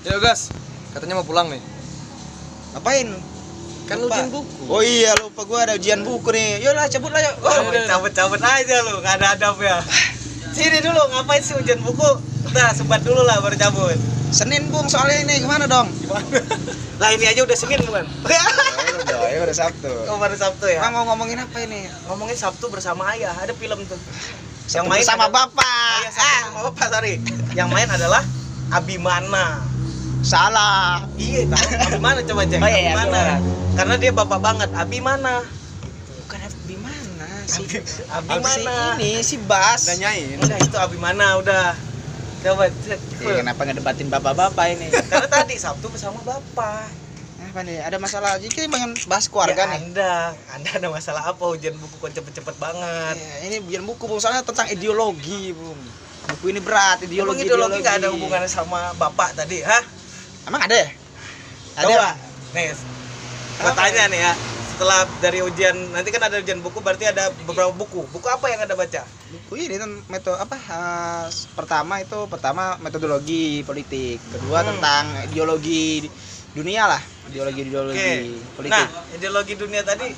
[0.00, 0.48] Yo gas,
[0.96, 1.60] katanya mau pulang nih.
[2.72, 3.08] Ngapain?
[3.84, 4.16] Kan Lupa.
[4.16, 4.62] ujian buku.
[4.70, 6.62] Oh iya, lupa gua ada ujian buku nih.
[6.64, 7.34] Yuk lah, cabut lah yuk.
[7.42, 7.52] Oh,
[7.84, 9.76] cabut-cabut aja lu, nggak ada adab ya.
[10.56, 12.06] Sini dulu, ngapain sih ujian buku?
[12.48, 13.98] Udah, sempat dulu lah baru cabut.
[14.30, 15.90] Senin bung soalnya ini gimana dong?
[17.02, 18.06] Lah ini aja udah Senin bukan?
[18.06, 19.90] Oh, udah, ya udah Sabtu.
[20.06, 20.80] Oh, baru Sabtu ya.
[20.88, 21.90] Mau ngomongin apa ini?
[22.06, 23.98] Ngomongin Sabtu bersama ayah, ada film tuh.
[24.70, 25.66] Yang main sama ada- bapak.
[25.66, 27.14] Ah, iya, Sabtu sama bapak, sorry.
[27.52, 28.22] Yang main adalah
[28.70, 29.66] Abimana.
[30.20, 31.08] Salah.
[31.16, 32.60] Iya, tahu Abimana coba cek.
[32.60, 33.20] Oh, iya, iya, Abimana.
[33.40, 33.76] Abimana.
[33.76, 34.68] Karena dia bapak banget.
[34.76, 35.32] Abimana.
[36.20, 36.38] Bukan
[36.68, 37.66] di mana sih?
[38.12, 39.00] Abimana.
[39.00, 39.88] Si ini si Bas.
[39.88, 40.36] Udah nyain.
[40.38, 41.72] Udah itu Abimana udah.
[42.40, 43.00] Coba cek.
[43.20, 44.88] Iya, kenapa ngedebatin bapak-bapak ini?
[45.10, 46.88] Karena tadi Sabtu bersama bapak.
[47.50, 47.80] Apa nih?
[47.82, 49.78] Ada masalah aja kita pengen bahas keluarga Ya, nih.
[49.88, 50.12] Anda,
[50.54, 53.16] Anda ada masalah apa ujian buku kok cepet-cepet banget?
[53.16, 55.80] Iya, ini ujian buku bung soalnya tentang ideologi bung.
[56.30, 59.82] Buku ini berat Emang ideologi ideologi nggak ada hubungannya sama bapak tadi, hah?
[60.48, 60.88] Emang ada ya?
[61.80, 62.16] Coba,
[62.56, 62.72] nih,
[63.60, 64.32] Apa tanya nih ya.
[64.72, 68.08] Setelah dari ujian, nanti kan ada ujian buku, berarti ada beberapa buku.
[68.08, 69.04] Buku apa yang anda baca?
[69.30, 74.74] buku ini kan metode apa eh, pertama itu pertama metodologi politik kedua Hmm.
[74.74, 76.10] tentang ideologi
[76.50, 76.98] dunia lah
[77.30, 78.14] ideologi ideologi Oke.
[78.58, 80.10] politik Nah, ideologi dunia tadi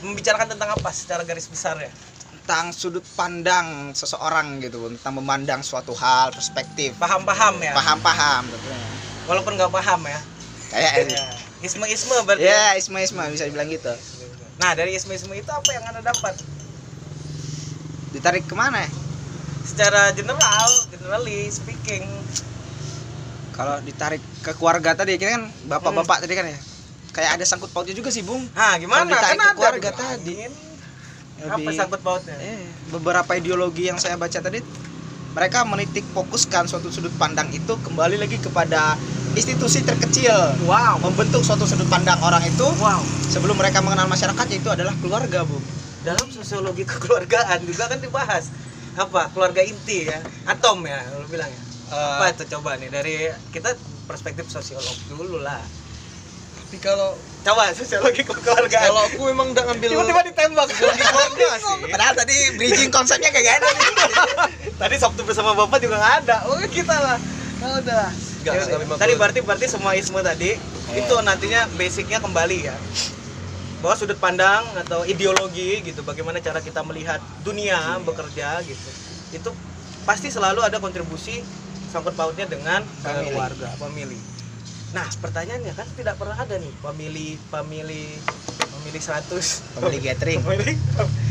[0.00, 1.92] membicarakan tentang apa secara garis besar ya?
[2.32, 7.76] tentang sudut pandang seseorang gitu tentang memandang suatu hal perspektif Paham-paham ya?
[7.76, 8.80] paham-paham tentunya.
[9.24, 10.20] Walaupun nggak paham ya.
[10.68, 11.26] kayak ini Ya.
[11.62, 12.42] Isme-isme berarti.
[12.42, 13.92] ya isma isma bisa dibilang gitu
[14.56, 16.34] Nah, dari isme-isme itu apa yang anda dapat?
[18.10, 18.90] ditarik ke mana ya?
[19.62, 22.04] Secara general, generally speaking,
[23.52, 26.58] kalau ditarik ke keluarga tadi kita kan bapak-bapak tadi kan ya
[27.10, 29.04] kayak ada sangkut pautnya juga sih bung Hah, gimana?
[29.06, 30.34] Ditarik Kan ke keluarga tadi.
[31.38, 32.36] Apa Lebih- sangkut pautnya?
[32.36, 34.60] Eh, beberapa ideologi yang saya baca tadi
[35.32, 39.00] mereka menitik fokuskan suatu sudut pandang itu kembali lagi kepada
[39.32, 40.32] institusi terkecil.
[40.68, 41.00] Wow.
[41.00, 43.00] membentuk suatu sudut pandang orang itu Wow.
[43.32, 45.56] sebelum mereka mengenal masyarakatnya itu adalah keluarga bu.
[46.04, 48.52] Dalam sosiologi kekeluargaan juga kan dibahas.
[48.92, 49.32] Apa?
[49.32, 50.20] Keluarga inti ya.
[50.44, 51.62] Atom ya lu bilang ya.
[51.92, 52.92] Apa itu coba nih?
[52.92, 53.16] Dari
[53.52, 53.72] kita
[54.04, 55.60] perspektif sosiolog dulu lah.
[56.60, 60.66] Tapi kalau coba sosiologi kekeluargaan kalau aku emang udah ngambil tiba-tiba ditembak.
[60.70, 61.90] Di keluarga sih.
[61.90, 63.70] padahal tadi bridging konsepnya kayak gak ada.
[64.82, 66.36] Tadi sabtu bersama bapak juga nggak ada.
[66.50, 67.18] Oh kita lah.
[67.62, 68.10] Oh, udah
[68.42, 70.58] Ya, sekali mah tadi berarti berarti semua isme tadi
[70.98, 72.74] itu nantinya basicnya kembali ya?
[73.78, 78.90] Bahwa sudut pandang atau ideologi gitu bagaimana cara kita melihat dunia bekerja gitu.
[79.30, 79.54] Itu
[80.02, 81.38] pasti selalu ada kontribusi
[81.94, 84.31] sangkut pautnya dengan eh, keluarga pemilih
[84.92, 88.12] nah pertanyaannya kan tidak pernah ada nih pemilih pemilih
[88.76, 90.40] pemilih 100 pemilih gathering.
[90.44, 90.76] Pemilih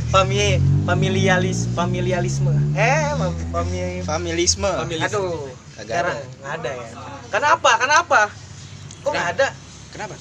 [0.09, 0.53] pemilih
[0.87, 3.13] familialis familialisme eh
[3.53, 4.65] pemilih familisme.
[4.65, 5.45] Famili- aduh
[5.77, 6.13] Kagak ada.
[6.41, 6.89] nggak ada ya.
[7.29, 8.21] Kenapa kenapa?
[9.05, 9.47] Kok nggak ada?
[9.93, 10.15] Kenapa?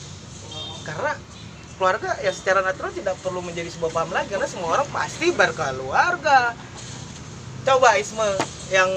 [0.85, 1.13] Karena
[1.81, 6.53] keluarga ya secara natural tidak perlu menjadi sebuah paham lagi karena semua orang pasti berkeluarga.
[7.65, 8.27] Coba isme
[8.69, 8.91] yang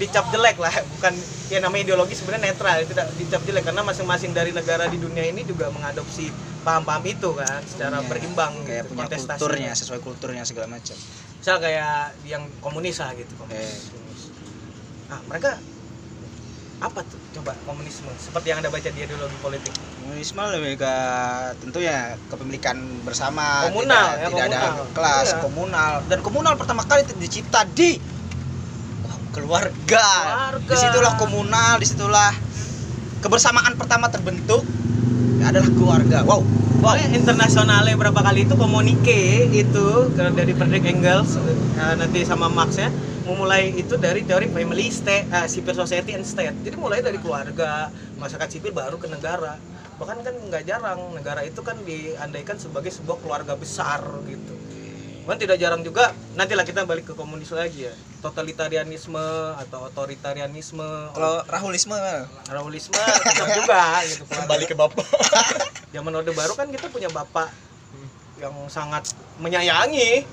[0.00, 1.12] dicap jelek lah bukan
[1.46, 5.44] ya namanya ideologi sebenarnya netral tidak dicap jelek karena masing-masing dari negara di dunia ini
[5.44, 10.66] juga mengadopsi paham-paham itu kan secara Iya, berimbang kayak gitu, punya kulturnya sesuai kulturnya segala
[10.68, 10.96] macam
[11.36, 13.88] misal kayak yang komunis lah gitu komunis.
[13.88, 14.00] Eh.
[15.08, 15.56] Nah, mereka
[16.80, 20.94] apa tuh coba komunisme seperti yang anda baca di ideologi politik komunisme lebih ke
[21.60, 24.86] tentu ya kepemilikan bersama Komunal, tidak, ya, tidak ada komunal.
[24.96, 25.38] kelas Iya.
[25.44, 28.00] komunal dan komunal pertama kali dicipta di
[29.32, 29.72] keluarga.
[29.86, 30.70] Keluarga.
[30.70, 32.32] di situlah komunal di situlah
[33.20, 34.62] kebersamaan pertama terbentuk
[35.40, 36.42] adalah keluarga wow
[36.80, 41.36] Pokoknya internasionalnya berapa kali itu komunike itu dari Frederick Engels
[41.76, 42.88] eh, nanti sama Marx ya
[43.28, 46.56] memulai itu dari teori family state, eh, civil society and state.
[46.64, 49.60] Jadi mulai dari keluarga, masyarakat sipil baru ke negara.
[50.00, 54.56] Bahkan kan nggak jarang negara itu kan diandaikan sebagai sebuah keluarga besar gitu.
[55.24, 57.94] Kan tidak jarang juga nantilah kita balik ke komunis lagi ya.
[58.20, 59.26] Totalitarianisme
[59.56, 61.96] atau otoritarianisme, kalau rahulisme
[62.48, 64.24] rahulisme tetap juga gitu.
[64.28, 65.06] kembali ke bapak.
[65.94, 67.50] zaman orde baru kan kita punya bapak
[68.40, 70.24] yang sangat menyayangi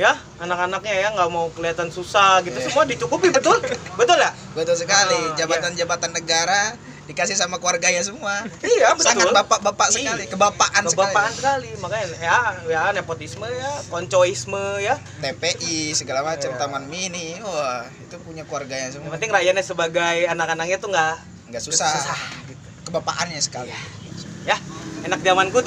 [0.00, 2.72] ya anak-anaknya ya nggak mau kelihatan susah gitu Iya.
[2.72, 3.60] semua dicukupi betul
[4.00, 6.72] betul ya betul sekali Ah, jabatan-jabatan negara
[7.10, 8.46] dikasih sama keluarganya semua.
[8.62, 9.18] Iya betul.
[9.18, 10.14] Sangat bapak-bapak Iya.
[10.14, 11.68] sekali kebapaan kebapaan sekali.
[11.74, 12.38] Sekali makanya ya
[12.70, 14.94] ya nepotisme ya koncoisme ya.
[15.18, 16.58] TPI segala macam Iya.
[16.58, 17.34] taman mini.
[17.42, 21.14] Wah itu punya keluarganya yang semua penting rakyatnya sebagai anak-anaknya tuh nggak
[21.50, 21.90] nggak susah,
[22.46, 22.62] gitu.
[22.86, 23.74] kebapaannya sekali.
[24.46, 24.54] Ya
[25.02, 25.58] enak zamanku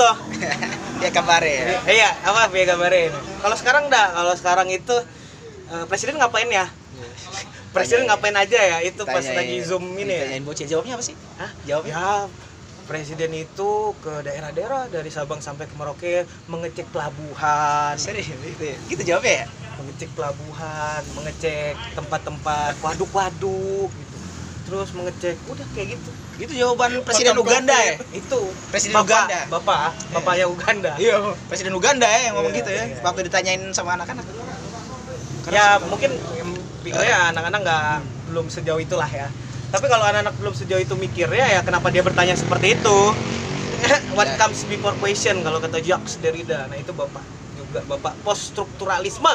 [1.03, 3.11] kabare ya Eh, iya apa biar kabarin.
[3.43, 4.95] Kalau sekarang dah kalau sekarang itu
[5.67, 6.71] eh, presiden ngapain ya
[7.73, 11.15] presiden ngapain aja ya itu pas lagi zoom ini ya bocil jawabnya apa sih?
[11.41, 11.51] Hah?
[11.65, 11.91] Jawabnya?
[11.91, 12.07] Ya,
[12.83, 13.71] presiden itu
[14.03, 18.77] ke daerah-daerah dari Sabang sampai ke Merauke mengecek pelabuhan, Serius gitu ya?
[18.91, 19.47] Gitu jawabnya ya?
[19.73, 24.15] mengecek pelabuhan, mengecek tempat-tempat waduk-waduk gitu.
[24.69, 26.09] Terus mengecek udah kayak gitu.
[26.33, 27.97] Gitu jawaban Presiden Uganda ya?
[28.13, 29.39] Itu Presiden Bapak, Uganda.
[29.49, 30.91] Bapak, bapaknya Uganda.
[30.97, 32.83] Iya, Presiden Uganda ya yang ngomong Iya, gitu ya.
[32.89, 32.97] iya.
[33.01, 34.25] Waktu ditanyain sama anak-anak.
[35.51, 36.07] ya mungkin
[36.83, 37.83] pikirnya anak-anak nggak
[38.29, 39.27] belum sejauh itulah ya.
[39.73, 42.99] Tapi kalau anak-anak belum sejauh itu mikirnya ya kenapa dia bertanya seperti itu?
[44.17, 44.37] What Ya.
[44.37, 46.69] comes before question kalau kata Jacques Derrida.
[46.69, 47.23] Nah itu bapak
[47.57, 49.33] juga bapak post strukturalisme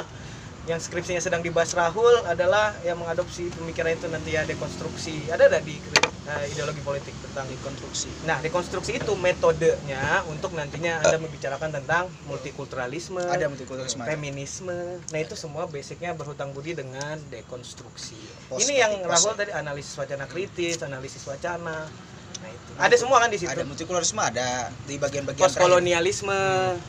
[0.68, 5.64] yang skripsinya sedang dibahas Rahul adalah yang mengadopsi pemikiran itu nanti ya dekonstruksi ada ada
[5.64, 5.80] di
[6.28, 8.12] eh, ideologi politik tentang Konstruksi.
[8.28, 14.04] Nah, rekonstruksi itu metodenya untuk nantinya Anda membicarakan tentang multikulturalisme, Ada multikulturalisme.
[14.04, 14.78] feminisme.
[15.08, 18.20] Nah, itu semua basicnya berhutang budi dengan dekonstruksi.
[18.52, 21.88] Post- Ini yang post- Rahul tadi analisis wacana kritis, analisis wacana.
[21.88, 22.70] Nah, itu.
[22.76, 23.50] Ada semua kan di situ.
[23.50, 26.40] Ada multikulturalisme ada di bagian-bagian Postkolonialisme,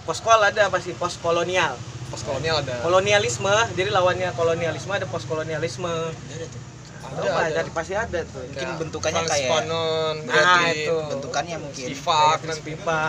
[0.03, 0.91] postkol ada apa sih?
[2.09, 2.55] Postkolonial.
[2.61, 2.75] Ada.
[2.81, 5.89] Kolonialisme, jadi lawannya kolonialisme ada postkolonialisme.
[5.89, 6.61] Ada tuh.
[6.99, 7.59] Ada, Ada, ada.
[7.61, 8.41] ada, pasti ada tuh.
[8.43, 10.97] Mungkin Kayak bentukannya kayak- Fanon, Nah, itu.
[11.09, 11.85] Bentukannya mungkin.
[11.89, 12.61] Kayak nanti.
[12.65, 13.03] pipa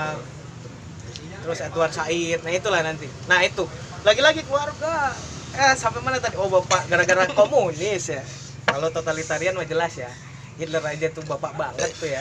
[1.40, 3.64] terus Edward Said nah itulah nanti nah itu
[4.04, 5.16] lagi-lagi keluarga
[5.50, 8.20] eh sampai mana tadi oh bapak gara-gara komunis ya
[8.68, 10.12] kalau totalitarian mah jelas ya
[10.60, 12.20] Hitler aja tuh bapak banget tuh ya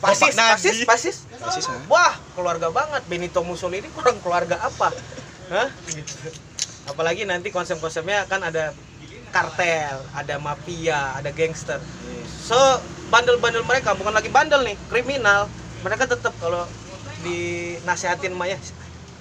[0.00, 1.76] pasis pasis pasis Pasis, ha?
[1.86, 4.96] wah keluarga banget Benito Mussolini kurang keluarga apa
[5.48, 5.68] Hah?
[6.88, 8.72] Apalagi nanti konsep-konsepnya kan ada
[9.28, 11.76] kartel ada mafia ada gangster
[12.24, 12.56] so
[13.12, 15.52] bandel-bandel mereka bukan lagi bandel nih kriminal
[15.84, 16.64] mereka tetap kalau
[17.20, 18.56] dinasehatin Maya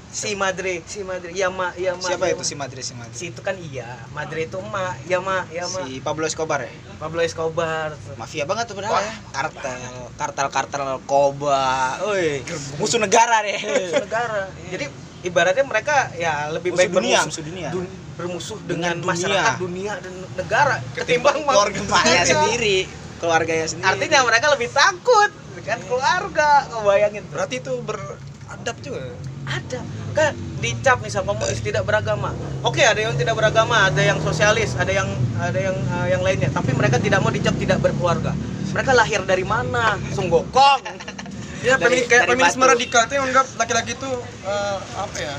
[0.08, 2.94] si Madre si Madre iya ma iya ma Siapa iya, itu Ma." si Madrid si
[2.96, 3.18] Madrid?
[3.20, 6.72] si itu kan iya Madre itu emak ya ma ya ma Si Pablo Escobar ya?
[6.98, 8.16] Pablo Escobar tuh.
[8.16, 9.14] Mafia banget tuh padahal ya.
[9.30, 9.78] Kartel,
[10.18, 12.00] kartel-kartel narkoba.
[12.10, 12.42] Oi,
[12.82, 13.60] musuh negara deh.
[13.62, 17.70] musuh negara jadi ibaratnya mereka ya lebih Musuh baik dunia, bermusuh, musuh dunia.
[17.70, 19.10] dun- bermusuh dengan, Dengan dunia.
[19.12, 22.26] masyarakat dunia dan negara ketimbang keluarga Maknya Iya.
[22.28, 22.78] sendiri,
[23.18, 23.88] keluarganya sendiri.
[23.88, 27.34] artinya mereka lebih takut kan keluarga kau bayangin tuh.
[27.34, 29.02] Berarti itu beradab juga.
[29.48, 29.80] ada
[30.14, 34.92] kan dicap misal komunis tidak beragama oke ada yang tidak beragama ada yang sosialis ada
[34.92, 38.36] yang ada yang eh, yang lainnya tapi mereka tidak mau dicap tidak berkeluarga
[38.70, 40.84] mereka lahir dari mana sunggokong
[41.60, 42.74] Ya, Dari- kayak dari feminisme batu.
[42.74, 44.12] radikal itu yang menganggap laki-laki itu
[44.44, 45.34] eh, apa ya?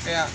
[0.00, 0.26] Kayak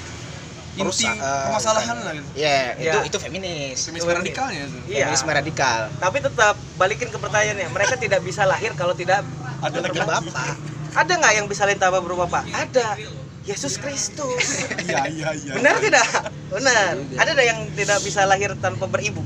[0.73, 2.27] inti eh, permasalahan lah gitu.
[2.35, 3.01] Iya, itu Ya.
[3.05, 3.77] itu feminis.
[3.79, 4.77] Feminisme radikalnya itu.
[4.87, 5.79] iya Feminisme radikal.
[5.95, 9.21] tapi tetap balikin ke pertanyaannya mereka tidak bisa lahir kalau tidak
[9.61, 10.57] Ada Bapak.
[10.93, 12.99] ada nggak yang bisa lahir tanpa berbapak ada
[13.43, 14.43] Yesus Kristus
[14.83, 15.53] Iya, iya, iya.
[15.53, 16.03] benar tidak
[16.49, 19.23] benar ada ada yang tidak bisa lahir tanpa beribu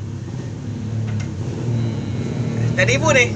[2.74, 3.30] dari ibu nih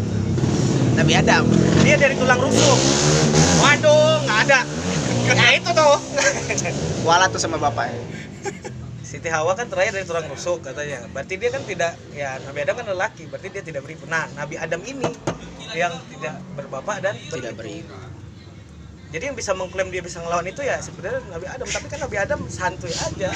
[0.95, 1.43] Nabi Adam.
[1.81, 2.79] dia dari tulang rusuk
[3.59, 4.59] waduh nggak ada
[5.39, 5.95] nah itu tuh
[7.01, 7.89] Kuala tuh sama bapak.
[7.89, 7.97] ya.
[9.11, 12.75] Siti Hawa kan terakhir dari tulang rusuk katanya berarti dia kan tidak ya Nabi Adam
[12.79, 15.09] kan lelaki berarti dia tidak beribu nah Nabi Adam ini
[15.71, 17.91] yang tidak berbapak dan Tidak beribu.
[19.11, 22.17] jadi yang bisa mengklaim dia bisa ngelawan itu ya sebenarnya Nabi Adam tapi kan Nabi
[22.19, 23.31] Adam santuy aja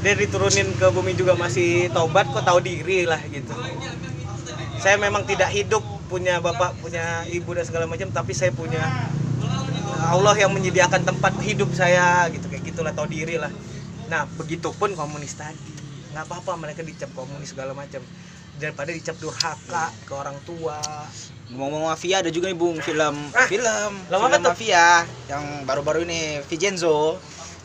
[0.00, 3.52] dia diturunin ke bumi juga masih taubat kok tahu diri lah gitu
[4.86, 8.78] saya memang tidak hidup punya bapak punya ibu dan segala macam tapi saya punya
[10.06, 13.50] Allah yang menyediakan tempat hidup saya gitu kayak gitulah tahu diri lah
[14.06, 15.58] nah begitupun komunis tadi
[16.14, 17.98] nggak apa-apa mereka dicap komunis segala macam
[18.62, 20.78] daripada dicap durhaka ke orang tua
[21.46, 24.54] Ngomong-ngomong mafia ada juga nih Bung film Ah, film film apa tuh?
[24.54, 27.18] mafia yang baru-baru ini Vincenzo.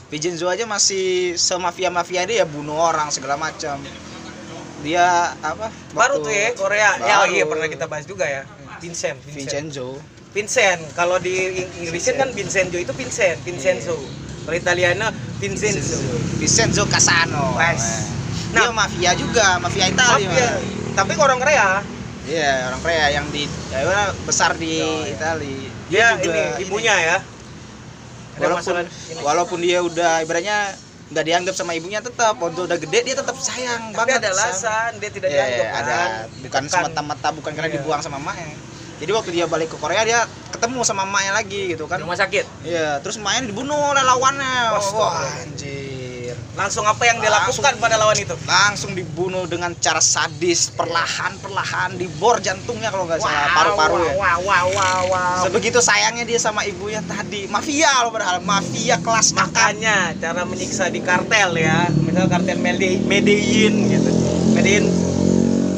[0.10, 3.81] Vincenzo aja masih semafia-mafia dia ya bunuh orang segala macam.
[4.81, 5.05] Dia
[5.38, 5.69] apa?
[5.91, 7.31] baru tuh ya Korea ya Baru.
[7.31, 8.41] iya pernah kita bahas juga ya
[8.79, 9.88] Vincent Vincent Vincenzo.
[10.31, 13.93] Vincent kalau di Ing- Inggrisin kan Vincenzo itu Vincent Vincenzo
[14.41, 15.07] kalau Italiano
[15.38, 16.01] Vincenzo
[16.38, 17.53] Vincenzo Casano.
[17.55, 18.09] Wes.
[18.51, 20.27] Nah, dia mafia juga, mafia Italia.
[20.27, 20.50] Mafia.
[20.91, 21.67] tapi orang Korea
[22.21, 25.13] Iya, orang Korea yang di ya, mana, besar di Oh, iya.
[25.13, 25.69] Italia.
[25.88, 27.17] dia juga ini ibunya ya
[28.31, 29.21] ada walaupun masalah ini.
[29.21, 30.57] walaupun dia udah ibaratnya
[31.12, 32.36] nggak dianggap sama ibunya tetap.
[32.36, 35.75] Waktu udah gede dia tetap sayang tapi banget ada alasan dia tidak Iya, dianggap kan?
[35.75, 36.32] Ada bukan.
[36.41, 36.63] Ditekan.
[36.70, 37.75] semata-mata bukan karena Iya.
[37.77, 38.56] dibuang sama emaknya.
[39.01, 40.20] Jadi waktu dia balik ke Korea dia
[40.53, 41.98] ketemu sama emaknya lagi gitu kan.
[41.98, 42.46] Rumah sakit?
[42.63, 44.77] Iya terus emaknya dibunuh oleh lawannya.
[44.94, 45.80] Wah anjir
[46.51, 47.79] langsung apa yang dilakukan Langsung.
[47.79, 48.36] pada lawan itu?
[48.43, 54.13] langsung dibunuh dengan cara sadis perlahan perlahan dibor jantungnya kalau nggak salah Wow, paru-paru ya.
[54.13, 55.39] wow wow wow wow.
[55.41, 57.48] Sebegitu sayangnya dia sama ibunya tadi.
[57.48, 61.88] Mafia loh padahal mafia kelas makanya cara menyiksa di kartel ya.
[61.98, 64.12] Misal kartel Mede- Medellin gitu.
[64.51, 64.86] Medellin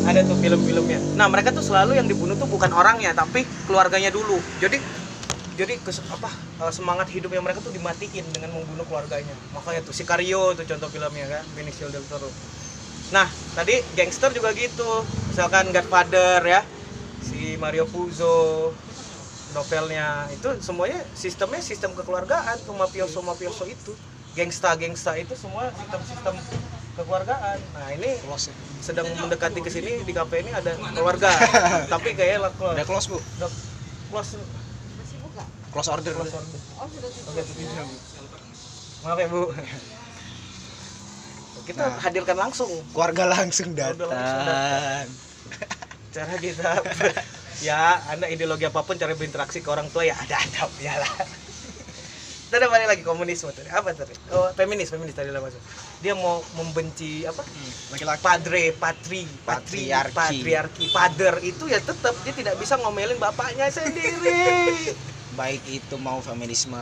[0.04, 1.00] ada tuh film-filmnya.
[1.16, 4.42] Nah mereka tuh selalu yang dibunuh tuh bukan orangnya tapi keluarganya dulu.
[4.58, 4.82] Jadi
[5.54, 6.30] jadi kes, apa
[6.66, 9.34] eh, semangat hidupnya mereka tuh dimatiin dengan membunuh keluarganya.
[9.54, 12.30] Makanya tuh Sicario tuh contoh filmnya kan Benicio del Toro.
[13.14, 15.06] Nah tadi gangster juga gitu.
[15.30, 16.62] Misalkan Godfather ya
[17.22, 18.74] si Mario Puzo
[19.54, 20.26] novelnya.
[20.34, 23.94] Itu semuanya sistemnya sistem kekeluargaan tuh mafioso mafioso itu.
[24.34, 26.34] Gangsta gangsta itu semua sistem sistem
[26.98, 27.58] kekeluargaan.
[27.78, 28.56] Nah ini close ya.
[28.84, 31.30] sedang mendekati ke sini di kafe ini ada keluarga.
[31.94, 33.22] Tapi kayak lah udah close bu?
[33.22, 33.50] Udah
[34.10, 34.42] close
[35.74, 36.60] close order close order.
[37.26, 37.42] Bu.
[39.04, 39.42] maaf ya bu
[41.64, 41.96] kita Nah.
[42.00, 45.08] hadirkan langsung keluarga langsung datang langsung datang.
[46.12, 46.70] cara kita
[47.68, 51.14] ya anda ideologi apa pun cara berinteraksi ke orang tua ya ada adab ya lah
[52.54, 55.58] udah balik lagi komunisme tadi apa tadi oh feminis feminis tadi lah masuk
[56.00, 57.42] dia mau membenci apa
[57.90, 60.14] laki-laki padre patri patri Patriarki.
[60.14, 64.94] patriarki pader itu ya tetap dia tidak bisa ngomelin bapaknya sendiri
[65.34, 66.80] baik itu mau feminisme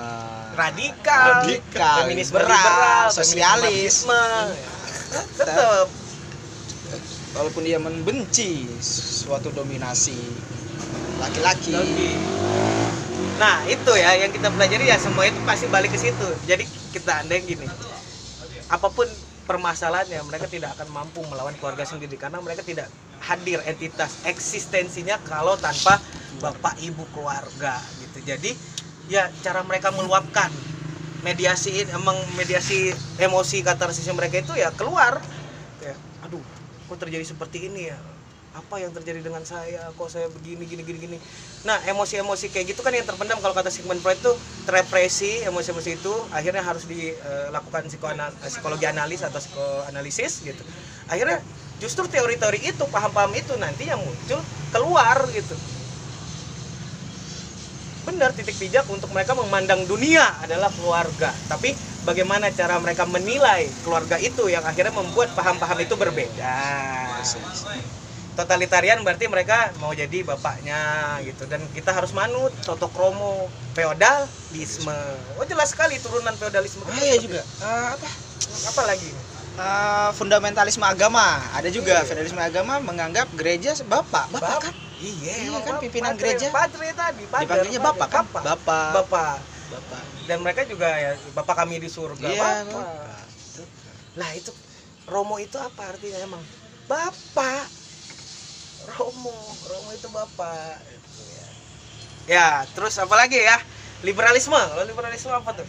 [0.56, 4.04] radikal, Radikal, feminisme liberal, liberal, sosialis.
[4.04, 4.22] feminisme
[5.40, 5.88] tetap
[7.36, 10.16] walaupun dia membenci suatu dominasi
[11.20, 11.76] laki-laki.
[13.40, 16.28] Nah itu ya yang kita pelajari ya semua itu pasti balik ke situ.
[16.46, 17.68] Jadi kita andai gini,
[18.68, 19.08] apa pun
[19.48, 22.88] permasalahannya mereka tidak akan mampu melawan keluarga sendiri karena mereka tidak
[23.22, 26.02] hadir entitas eksistensinya kalau tanpa
[26.42, 28.18] bapak ibu keluarga gitu.
[28.26, 28.52] Jadi
[29.10, 30.50] ya cara mereka meluapkan
[31.22, 32.90] mediasi emang mediasi
[33.22, 35.22] emosi katarsisnya mereka itu ya keluar.
[35.78, 36.42] Kayak aduh
[36.90, 37.98] kok terjadi seperti ini ya?
[38.52, 39.94] Apa yang terjadi dengan saya?
[39.96, 41.18] Kok saya begini gini gini gini?
[41.64, 44.34] Nah emosi-emosi kayak gitu kan yang terpendam kalau kata Sigmund Freud itu
[44.68, 50.64] terrepresi emosi-emosi itu akhirnya harus dilakukan psikoanal- psikologi analis atau psikoanalisis gitu.
[51.08, 51.40] Akhirnya
[51.82, 54.38] justru teori-teori itu paham-paham itu nanti yang muncul
[54.70, 55.58] keluar gitu.
[58.06, 61.34] Benar titik pijak untuk mereka memandang dunia adalah keluarga.
[61.50, 61.74] Tapi
[62.06, 66.54] bagaimana cara mereka menilai keluarga itu yang akhirnya membuat paham-paham itu berbeda?
[68.38, 71.50] Totalitarian berarti mereka mau jadi bapaknya gitu.
[71.50, 74.98] Dan kita harus manut toto kromo feodalisme.
[75.38, 76.86] Oh jelas sekali turunan feodalisme.
[76.90, 77.42] Ah iya juga.
[77.42, 78.08] Eh, apa?
[78.70, 81.20] Apa lagi Eh, fundamentalisme agama
[81.52, 85.82] ada juga fundamentalisme agama menganggap gereja bapak bapak kan iya, Iya kan, bapak.
[85.84, 86.48] pimpinan Padre- gereja.
[86.56, 89.36] padre tadi padre, dipanggilnya padre, bapak kan bapak bapak bapak
[89.76, 92.72] bapak dan mereka juga ya bapak kami di surga iya bapak.
[92.72, 93.20] bapak
[94.16, 94.52] Lah itu
[95.12, 96.44] Romo itu apa artinya emang?
[96.88, 97.68] Bapak.
[98.96, 99.36] Romo,
[99.68, 100.80] Romo itu bapak.
[100.88, 101.48] Itu ya.
[102.28, 103.60] Ya, terus apa lagi ya?
[104.04, 104.56] Liberalisme.
[104.56, 105.68] Kalau liberalisme apa tuh?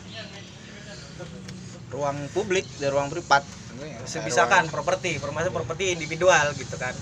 [1.93, 3.45] ruang publik dan ruang privat
[4.05, 6.93] Sebisakan properti, permasalahan properti individual gitu kan.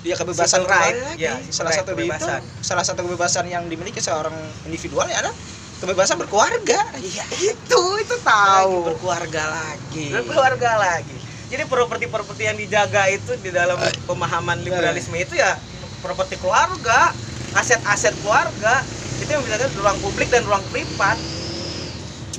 [0.00, 1.28] dia kebebasan right, lagi.
[1.28, 2.40] ya, salah right, satu di itu kebebasan.
[2.64, 4.32] salah satu kebebasan yang dimiliki seorang
[4.64, 5.36] individual ya adalah
[5.76, 8.80] kebebasan berkeluarga Iya, itu itu lagi tahu.
[8.88, 11.16] berkeluarga lagi Berkeluarga lagi.
[11.52, 13.76] Jadi properti-properti yang dijaga itu di dalam
[14.08, 15.58] pemahaman liberalisme itu ya
[16.00, 17.12] properti keluarga,
[17.58, 18.80] aset-aset keluarga.
[19.20, 21.18] Itu yang bisa ruang publik dan ruang privat.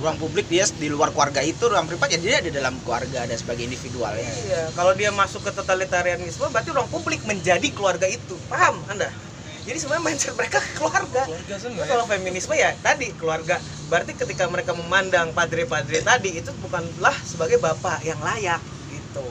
[0.01, 3.37] Ruang publik dia di luar keluarga itu ruang privat ya dia di dalam keluarga dan
[3.37, 8.33] sebagai individual ya Iya, kalau dia masuk ke totalitarianisme berarti ruang publik menjadi keluarga itu.
[8.49, 9.13] Paham Anda?
[9.61, 11.21] Jadi sebenarnya mindset mereka keluarga.
[11.29, 13.61] keluarga semua ya Kalau feminisme ya tadi keluarga.
[13.93, 18.57] Berarti ketika mereka memandang padre-padre tadi itu bukanlah sebagai bapak yang layak
[18.89, 19.21] gitu.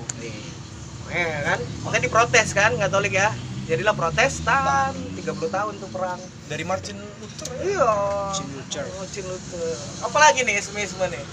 [1.11, 1.59] Ya kan?
[1.83, 3.35] Makanya diprotes kan Katolik ya.
[3.67, 6.21] Jadilah Protestan 30 tahun tuh perang.
[6.51, 7.63] dari Martin Luther ya.
[7.63, 7.91] Iya.
[8.35, 8.85] Martin Luther.
[8.99, 9.77] Martin Luther.
[10.03, 11.25] Apalagi nih isme-isme nih?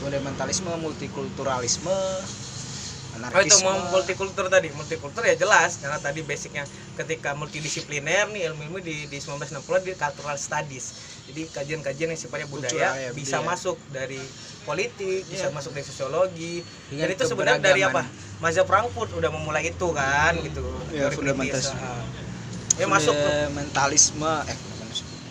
[0.00, 1.92] fundamentalisme multikulturalisme
[3.20, 6.64] Oh itu anarkisme mau multikultur tadi, multikultur ya jelas karena tadi basicnya
[6.96, 10.96] ketika multidisipliner nih ilmu-ilmu di, di 1960 di cultural studies.
[11.28, 13.50] Jadi kajian-kajian yang sifatnya budaya ya, bisa budaya.
[13.50, 14.22] masuk dari
[14.64, 15.52] politik, bisa Iya.
[15.52, 16.54] masuk dari sosiologi.
[16.88, 18.02] Dengan Dan itu sebenarnya dari apa?
[18.40, 20.64] Mazhab Frankfurt udah memulai itu kan gitu.
[20.94, 21.76] Iya, Teori fundamentalisme.
[22.80, 24.58] Ya masuk ke fundamentalisme eh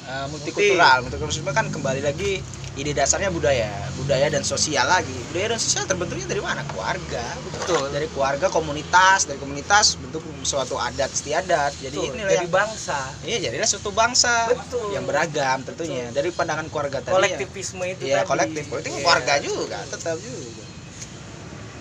[0.05, 0.97] uh, multikultural.
[1.01, 2.45] Multikulturalisme kan kembali lagi
[2.77, 5.17] ide dasarnya budaya budaya dan sosial lagi.
[5.33, 6.61] Budaya dan sosial terbentuknya dari mana?
[6.69, 7.25] Keluarga.
[7.41, 7.89] Betul.
[7.89, 9.25] dari keluarga komunitas.
[9.25, 12.99] Dari komunitas bentuk suatu adat istiadat jadi Betul, ini dari bangsa.
[13.25, 14.93] iya jadilah suatu bangsa Betul.
[14.93, 16.05] yang beragam tentunya.
[16.13, 18.29] Dari pandangan keluarga tadi Kolektivisme itu ya, ya tadi.
[18.29, 18.63] kolektif.
[18.69, 19.01] Politik Iya.
[19.01, 20.63] keluarga juga tetap juga.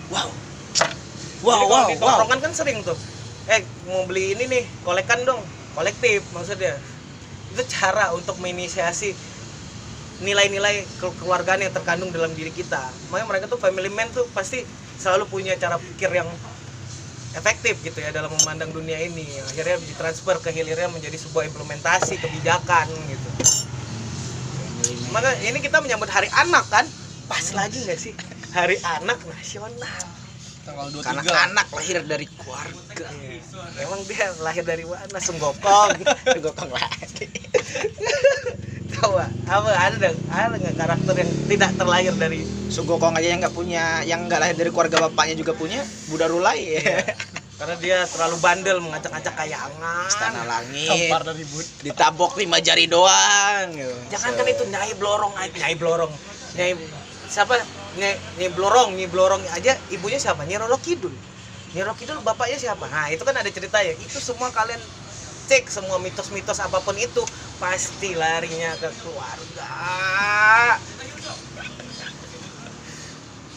[0.09, 0.29] Wow.
[0.73, 2.25] Jadi wow kalau wow.
[2.25, 2.97] wow kan sering tuh.
[3.49, 5.41] Eh mau beli ini nih kolekan dong
[5.73, 6.77] kolektif maksudnya.
[7.49, 9.13] Itu cara untuk menginisiasi
[10.19, 12.83] nilai-nilai ke- kekeluargaan yang terkandung dalam diri kita.
[13.09, 14.61] Makanya mereka tuh family man tuh pasti
[14.99, 16.27] selalu punya cara pikir yang
[17.39, 19.25] efektif gitu ya dalam memandang dunia ini.
[19.47, 23.29] Akhirnya ditransfer ke hilirnya menjadi sebuah implementasi kebijakan gitu.
[25.09, 26.85] Maka ini kita menyambut hari anak kan?
[27.25, 28.13] Pas lagi nggak sih?
[28.53, 30.18] Hari anak nasional
[30.69, 33.07] tanggal 23 karena anak lahir dari keluarga
[33.79, 35.17] Emang dia lahir dari mana?
[35.17, 36.03] Senggokong.
[36.43, 37.25] Gokong lagi
[38.99, 39.69] Tahu apa?
[39.71, 40.17] Ada dong?
[40.27, 44.55] Ada nggak karakter yang tidak terlahir dari Sugokong aja yang nggak punya yang nggak lahir
[44.59, 47.01] dari keluarga bapaknya juga punya Buddha Rulai ya
[47.59, 50.07] karena dia terlalu bandel mengacak-acak kayangan.
[50.07, 53.95] Istana Langit Tampar ribut ditabok lima jari doang gitu.
[54.15, 56.07] Jangan kan itu nyai blorong aja, nyai blorong.
[56.55, 56.79] Nyai
[57.27, 57.59] siapa?
[57.97, 60.45] Nyai blorong, nyai blorong aja ibunya siapa?
[60.45, 61.13] Roro Kidul.
[61.73, 62.85] Roro Kidul bapaknya siapa?
[62.85, 63.93] Nah, itu kan ada ceritanya.
[63.97, 64.77] Itu semua kalian
[65.49, 67.25] cek semua mitos-mitos apa pun itu
[67.57, 69.73] pasti larinya ke keluarga.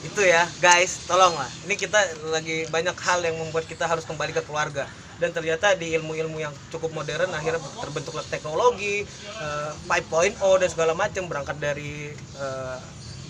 [0.01, 1.49] Itu ya, guys, tolonglah.
[1.69, 2.01] Ini kita
[2.33, 4.89] lagi banyak hal yang membuat kita harus kembali ke keluarga.
[5.21, 9.07] Dan ternyata di ilmu-ilmu yang cukup modern akhirnya terbentuklah teknologi
[9.39, 12.79] eh, 5.0 dan segala macam berangkat dari eh,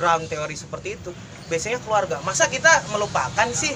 [0.03, 1.15] ground teori seperti itu.
[1.47, 2.19] Biasanya keluarga.
[2.27, 3.71] Masa kita melupakan sih?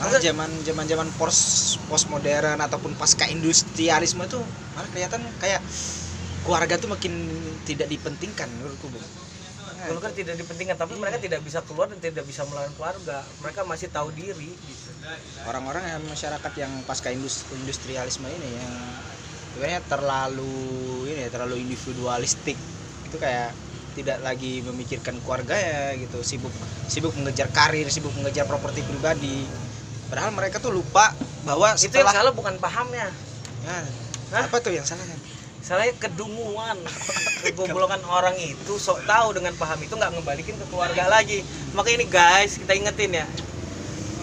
[0.00, 4.40] malah zaman zaman zaman pos pos modern ataupun pasca industrialisme itu
[4.72, 5.60] malah kelihatan kayak
[6.40, 7.12] keluarga tuh makin
[7.68, 9.04] tidak dipentingkan menurutku Bung.
[9.80, 13.24] Dulu kan tidak dipentingkan, tapi mereka tidak bisa keluar dan tidak bisa melawan keluarga.
[13.40, 14.88] Mereka masih tahu diri gitu.
[15.48, 18.72] orang-orang yang masyarakat yang pasca indus- industrialisme ini yang
[19.52, 20.56] sebenarnya terlalu
[21.08, 22.56] ini ya terlalu individualistik
[23.08, 23.50] itu kayak
[23.96, 26.52] tidak lagi memikirkan keluarga ya gitu sibuk
[26.86, 29.46] sibuk mengejar karir sibuk mengejar properti pribadi
[30.10, 33.08] padahal mereka tuh lupa bahwa Itu yang setelah salah bukan pahamnya.
[33.64, 33.84] Nah,
[34.36, 34.44] Hah?
[34.46, 35.18] apa tuh yang salah kan
[35.60, 36.76] Salahnya kedunguan.
[37.44, 41.44] Kegoblokan orang itu sok tahu dengan paham itu nggak ngembalikin ke keluarga lagi.
[41.76, 43.26] Maka ini guys, kita ingetin ya.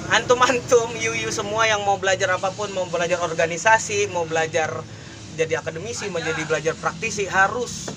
[0.08, 4.82] Antum-antum, you-you semua yang mau belajar apa pun, mau belajar organisasi, mau belajar
[5.38, 7.94] jadi akademisi, menjadi belajar praktisi harus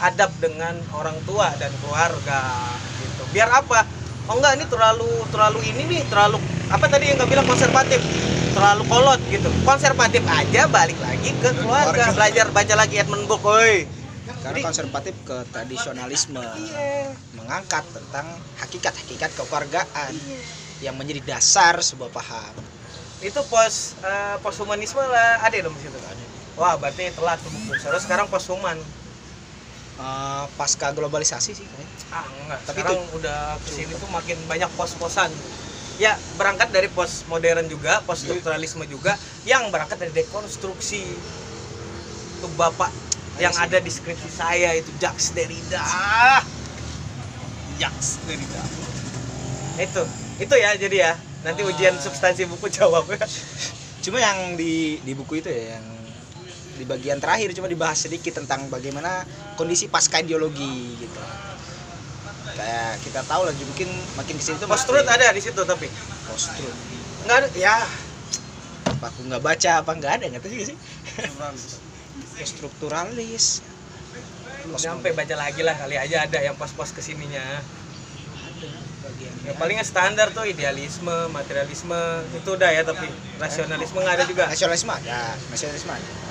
[0.00, 2.40] adab dengan orang tua dan keluarga
[3.00, 3.22] gitu.
[3.32, 3.84] Biar apa?
[4.26, 8.00] Oh enggak ini terlalu terlalu ini nih, terlalu apa tadi yang nggak bilang konservatif?
[8.56, 9.48] Terlalu kolot gitu.
[9.62, 13.74] Konservatif aja balik lagi ke keluarga, belajar baca lagi Edmund Burke, oi.
[14.26, 17.14] karena Jadi- konservatif ke tradisionalisme Iya.
[17.38, 18.26] mengangkat tentang
[18.58, 20.12] hakikat-hakikat kekeluargaan
[20.82, 22.54] yang menjadi dasar sebuah paham
[23.22, 25.98] Itu pos eh, pos humanisme lah ada dong di situ.
[26.56, 27.72] Wah, berarti telat tuh buku.
[27.80, 28.76] Sekarang pos human.
[29.96, 32.60] Eh, pasca globalisasi sih kayaknya Ah, enggak.
[32.68, 35.32] Tapi Sekarang udah ke sini tuh makin banyak pos-posan.
[35.96, 39.16] Ya, berangkat dari pos modern juga, pos strukturalisme juga,
[39.48, 41.00] yang berangkat dari dekonstruksi.
[42.44, 42.92] Tuh Bapak
[43.40, 43.64] yang sih.
[43.64, 45.80] ada di skripsi saya itu Jacques Derrida.
[47.80, 48.72] Yaks dari dalam.
[49.80, 50.02] Itu.
[50.36, 51.12] Itu ya jadi ya.
[51.40, 53.24] Nanti ujian substansi buku jawabnya.
[54.04, 55.95] cuma yang di di buku itu ya yang
[56.76, 59.24] di bagian terakhir cuma dibahas sedikit tentang bagaimana
[59.56, 61.20] kondisi pasca ideologi gitu.
[62.56, 65.88] Kayak kita tahu lah mungkin makin ke sini tuh Post truth ada di situ tapi.
[66.28, 66.78] Post truth
[67.26, 67.76] enggak ada ya.
[68.86, 70.78] Apa aku nggak baca apa nggak ada nggak tahu sih.
[72.48, 73.64] Strukturalis
[74.76, 77.40] sampai baca lagi lah kali aja ada yang pos-pos ke sininya.
[77.40, 78.68] Ada
[79.46, 81.96] ya palingnya standar tuh idealisme materialisme
[82.34, 83.08] itu udah ya tapi
[83.40, 84.44] rasionalisme nggak ada juga.
[84.50, 86.25] Nasionalisme ada nasionalisme ada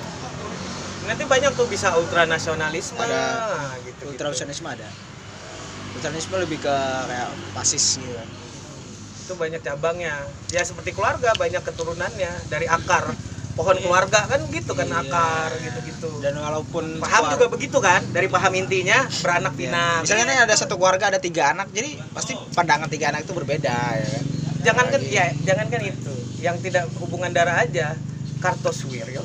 [1.06, 2.98] nanti banyak tuh bisa ultranasionalisme.
[2.98, 3.22] Ada.
[3.82, 4.88] gitu ultranasionalisme ada.
[5.94, 8.28] Ultranasionalisme lebih ke kayak fasis gitu kan.
[9.22, 10.14] Itu banyak cabangnya.
[10.50, 12.32] Ya seperti keluarga banyak keturunannya.
[12.46, 13.14] Dari akar.
[13.56, 15.00] Pohon keluarga kan gitu kan Iya.
[15.00, 16.20] akar gitu-gitu.
[16.20, 18.04] Dan walaupun paham keluar- juga begitu kan?
[18.12, 19.60] Dari paham intinya beranak Iya.
[19.64, 19.98] pinak.
[20.04, 23.72] Misalnya nih ada satu keluarga ada tiga anak jadi pasti pandangan tiga anak itu berbeda
[23.96, 24.24] ya kan?
[24.60, 25.16] Jangan kan Lagi.
[25.16, 26.14] ya jangan kan itu.
[26.44, 27.96] Yang tidak hubungan darah aja
[28.44, 29.24] Kartosuwiryo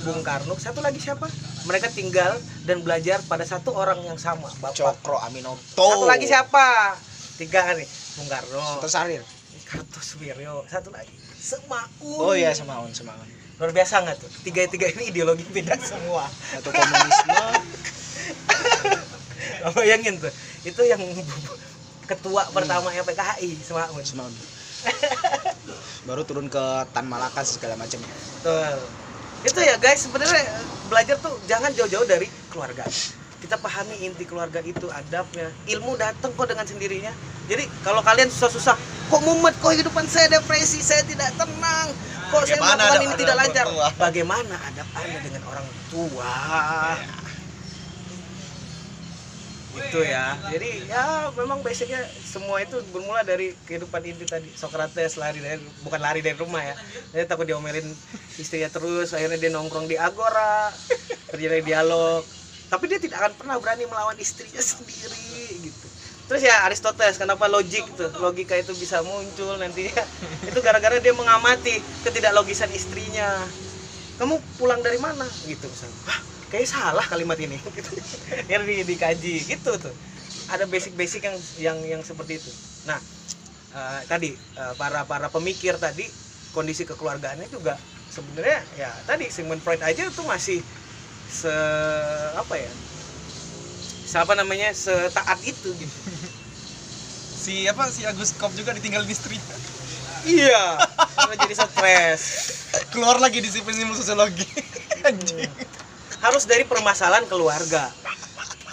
[0.00, 0.56] Bung Karno.
[0.56, 1.28] Satu lagi siapa?
[1.68, 4.76] Mereka tinggal dan belajar pada satu orang yang sama bapak.
[4.76, 5.60] Cokro Aminoto.
[5.76, 6.96] Satu lagi siapa?
[7.36, 8.60] Tiga kan nih Bung Karno.
[8.76, 9.22] Sultan Syahrir
[9.70, 11.12] Kartosuwiryo satu lagi.
[11.38, 12.18] Semaun.
[12.20, 13.28] Oh iya Semaun Semaun.
[13.60, 14.30] Luar biasa nggak tuh?
[14.42, 16.26] Tiga tiga ini ideologi beda semua.
[16.26, 17.44] Satu komunisme.
[19.76, 20.32] Bayangin tuh.
[20.64, 21.00] Itu yang
[22.08, 24.02] ketua pertama yang PKI Semaun.
[24.02, 24.32] Semaun.
[26.08, 28.00] Baru turun ke Tan Malaka segala macam.
[28.00, 28.80] Betul.
[29.40, 30.44] Itu ya guys, sebenarnya
[30.86, 32.84] belajar tuh jangan jauh-jauh dari keluarga.
[33.40, 35.48] Kita pahami inti keluarga itu adabnya.
[35.64, 37.12] Ilmu datang kok dengan sendirinya.
[37.48, 38.76] Jadi kalau kalian susah-susah
[39.10, 41.90] kok mumet kok kehidupan saya depresi saya tidak tenang
[42.30, 43.66] kok saya Bagaimana melakukan ada- ini tidak lancar
[43.98, 46.34] bagaimana adab anda dengan orang tua
[49.78, 50.34] itu ya.
[50.50, 54.50] Jadi ya memang basicnya semua itu bermula dari kehidupan inti tadi.
[54.50, 56.74] Socrates lari dari bukan lari dari rumah ya.
[57.14, 57.86] Dia takut diomelin
[58.38, 60.74] istrinya terus akhirnya dia nongkrong di agora
[61.30, 62.26] terjadi dialog.
[62.70, 65.86] Tapi dia tidak akan pernah berani melawan istrinya sendiri gitu.
[66.30, 70.02] Terus ya Aristoteles kenapa logik tuh logika itu bisa muncul nantinya
[70.46, 73.26] itu gara-gara dia mengamati ketidaklogisan istrinya.
[74.18, 75.26] Kamu pulang dari mana?
[75.46, 77.56] Gitu misalnya kayak salah kalimat ini.
[77.76, 77.94] Gitu.
[78.50, 79.34] Di, dikaji.
[79.46, 79.94] Gitu tuh.
[80.50, 82.50] Ada basic-basic yang yang yang seperti itu.
[82.90, 82.98] Nah
[83.74, 86.04] eh, tadi eh, para para pemikir tadi
[86.50, 87.78] kondisi kekeluargaannya juga
[88.10, 90.58] sebenarnya ya tadi Sigmund Freud aja itu masih
[91.30, 91.54] se
[92.34, 92.72] apa ya
[94.10, 95.98] siapa namanya setaat itu gitu.
[97.40, 99.56] Si apa si Agus Kop juga ditinggal istrinya
[100.28, 100.76] iya.
[101.16, 102.22] Karena jadi stres.
[102.92, 104.44] Keluar lagi disiplin ilmu sosiologi.
[105.08, 105.48] Anjing
[106.20, 107.88] harus dari permasalahan keluarga.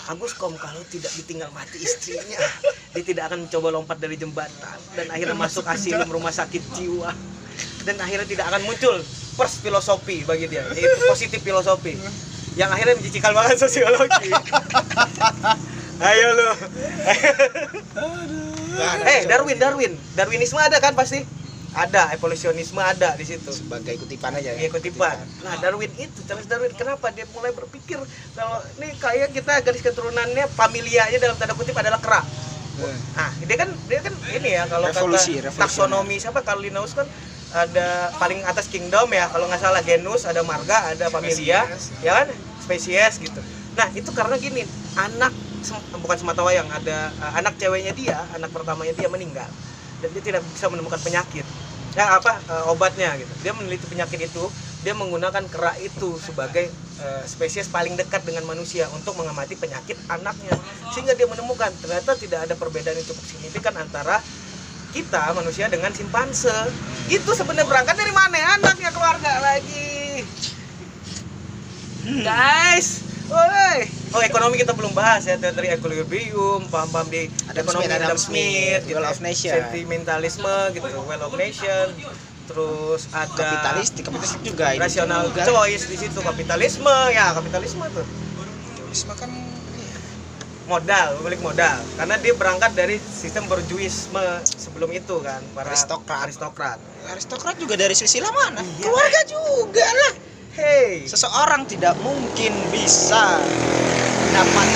[0.07, 2.39] Agus Kom kalau tidak ditinggal mati istrinya,
[2.95, 7.11] dia tidak akan mencoba lompat dari jembatan dan akhirnya masuk asilum rumah sakit jiwa
[7.83, 8.95] dan akhirnya tidak akan muncul
[9.35, 11.99] pers filosofi bagi dia, yaitu positif filosofi
[12.55, 14.31] yang akhirnya mencicikan banget sosiologi.
[16.07, 16.49] Ayo lu.
[19.05, 21.25] eh Darwin, Darwin, Darwinisme ada kan pasti?
[21.77, 25.13] Ada, evolusionisme ada di situ sebagai kutipan aja ya Iya kutipan.
[25.45, 28.01] Nah Darwin itu Charles Darwin kenapa dia mulai berpikir
[28.33, 32.25] kalau ini kayak kita garis keturunannya familianya dalam tanda kutip adalah kera.
[32.25, 32.97] Hmm.
[33.13, 35.61] Nah dia kan dia kan ini ya kalau Revolusi, kata revolusioner.
[35.61, 37.05] taksonomi siapa Linnaeus kan
[37.53, 42.03] ada paling atas kingdom ya kalau nggak salah genus ada marga ada familia Spesies.
[42.03, 42.27] ya kan
[42.59, 43.39] spesies gitu.
[43.77, 44.65] Nah itu karena gini
[44.97, 49.47] anak sem- bukan semata wayang ada uh, anak ceweknya dia anak pertamanya dia meninggal
[50.03, 51.45] dan dia tidak bisa menemukan penyakit
[51.97, 53.33] ya apa uh, obatnya gitu.
[53.41, 54.45] Dia meneliti penyakit itu
[54.85, 56.69] dia menggunakan kera itu sebagai
[57.01, 60.53] uh, spesies paling dekat dengan manusia untuk mengamati penyakit anaknya.
[60.93, 64.21] Sehingga dia menemukan ternyata tidak ada perbedaan yang cukup signifikan antara
[64.93, 66.53] kita manusia dengan simpanse.
[67.09, 70.21] Itu sebenarnya berangkat dari mana anaknya keluarga lagi?
[72.23, 73.79] Guys Woi,
[74.15, 75.35] oh ekonomi kita belum bahas ya.
[75.35, 79.51] Teori equilibrium, paham-paham di Adam ekonomi Smith, Adam Adam Smith, Smith, Well of Nation.
[79.51, 81.85] sentimentalisme gitu, well of nation,
[82.47, 84.79] terus ada kapitalistik kapitalistik juga ini.
[84.79, 85.43] Rational juga.
[85.43, 86.95] choice di situ kapitalisme.
[87.11, 88.07] Ya kapitalisme tuh.
[88.07, 89.29] Kapitalisme kan
[89.75, 89.97] iya.
[90.71, 91.77] modal pemilik modal.
[91.99, 96.31] Karena dia berangkat dari sistem berjuisme sebelum itu kan para Aristokrat.
[96.31, 96.79] aristokrat.
[97.11, 98.63] Aristokrat juga dari silsilah mana?
[98.63, 98.87] Iya.
[98.87, 100.13] keluarga juga lah
[100.57, 103.37] hey seseorang tidak mungkin bisa
[104.25, 104.67] mendapat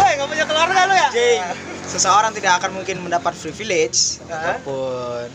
[0.00, 1.40] Woi, nggak punya keluarga lu ya Jing.
[1.84, 4.56] seseorang tidak akan mungkin mendapat privilege Hah?
[4.56, 5.28] ataupun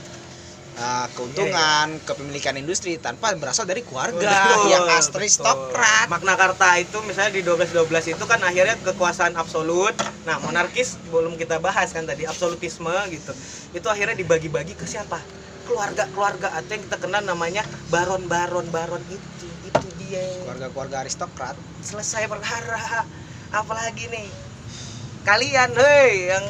[0.79, 7.31] uh, keuntungan kepemilikan industri tanpa berasal dari keluarga Betul, yang aristokrat Magna Carta itu misalnya
[7.35, 9.95] di 1212 itu kan akhirnya kekuasaan absolut.
[10.27, 13.31] Nah, monarkis belum kita bahas kan tadi absolutisme gitu.
[13.73, 15.21] Itu akhirnya dibagi-bagi ke siapa?
[15.65, 19.49] Keluarga-keluarga atau yang kita kenal namanya baron-baron baron itu.
[19.65, 20.21] Itu dia.
[20.45, 23.03] keluarga-keluarga aristokrat Selesai perkara.
[23.49, 24.29] Apalagi nih?
[25.25, 26.45] Kalian hei yang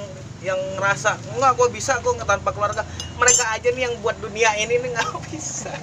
[0.45, 2.86] yang ngerasa enggak gue bisa gue nggak tanpa keluarga
[3.17, 5.73] mereka aja nih yang buat dunia ini nih nggak bisa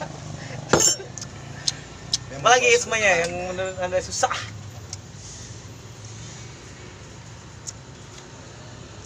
[2.38, 4.31] apalagi ismenya yang menurut anda susah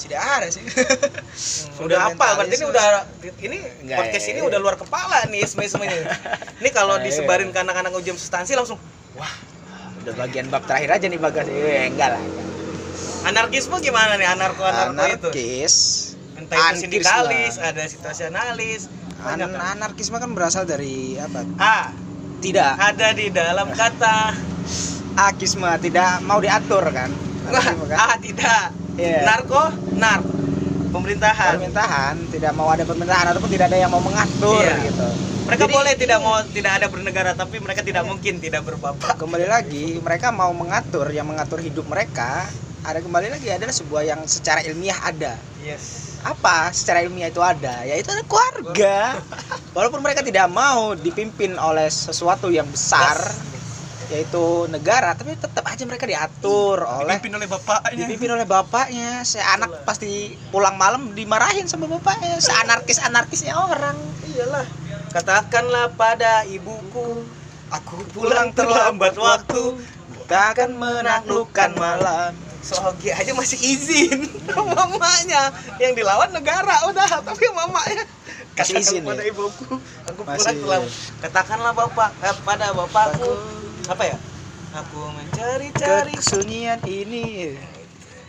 [0.07, 0.63] tidak ada sih.
[0.63, 2.27] Hmm, udah apa?
[2.39, 2.85] Berarti ini udah
[3.43, 4.49] ini Enggak, podcast ya, ini ya.
[4.49, 5.99] udah luar kepala nih isme ismenya
[6.57, 7.11] ini kalau Nah, iya.
[7.11, 8.79] disebarin ke anak-anak ujian substansi langsung
[9.13, 9.35] wah
[10.01, 11.47] udah bagian bab terakhir aja nih bagas.
[11.47, 12.23] Eh, enggak lah.
[13.27, 14.29] Anarkisme gimana nih?
[14.29, 15.29] Anarko anarko itu?
[15.29, 15.75] Anarkis.
[16.37, 17.73] Entah itu sindikalis lah.
[17.75, 18.87] ada situasionalis
[19.19, 19.61] An banyak kan?
[19.75, 21.43] anarkisme kan berasal dari apa?
[21.59, 21.91] Ah
[22.39, 22.79] tidak.
[22.79, 24.31] Ada di dalam kata.
[25.29, 27.09] Akisme tidak mau diatur kan?
[27.47, 27.75] Kan?
[27.91, 29.23] ah tidak Iya.
[29.25, 29.63] narko
[29.97, 30.21] nar.
[30.91, 31.61] Pemerintahan.
[31.61, 34.77] Pemerintahan tidak mau ada pemerintahan ataupun tidak ada yang mau mengatur Iya.
[34.89, 35.09] gitu.
[35.47, 39.15] Mereka Jadi, boleh tidak mau tidak ada bernegara tapi mereka tidak mungkin tidak berbapak.
[39.15, 42.49] Kembali lagi mereka mau mengatur yang mengatur hidup mereka
[42.87, 45.35] ada kembali lagi adalah sebuah yang secara ilmiah ada.
[45.63, 46.19] Yes.
[46.23, 46.71] Apa?
[46.71, 49.19] Secara ilmiah itu ada yaitu ada keluarga.
[49.77, 53.19] Walaupun mereka tidak mau dipimpin oleh sesuatu yang besar
[54.07, 57.99] yaitu negara tapi tetap aja mereka diatur oleh dipimpin oleh bapaknya.
[57.99, 59.11] dipimpin oleh bapaknya.
[59.27, 63.99] Si anak pasti pulang malam dimarahin sama bapaknya seanarkis anarkisnya orang.
[64.31, 64.67] Iyalah.
[65.11, 67.27] Katakanlah pada ibuku
[67.75, 69.75] aku pulang terlambat waktu
[70.23, 72.31] kita akan menaklukkan malam.
[72.67, 74.27] Sogi aja masih izin
[74.75, 78.03] mamanya yang dilawan negara udah tapi mamanya
[78.59, 79.31] Masih izin, pada ya?
[79.31, 80.83] ibuku aku pulang
[81.23, 83.56] katakanlah bapak eh, pada bapakku
[83.87, 84.17] apa ya?
[84.83, 87.55] Aku mencari-cari kesunyian ini.